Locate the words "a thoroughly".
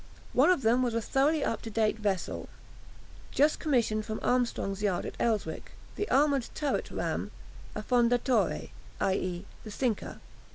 0.95-1.43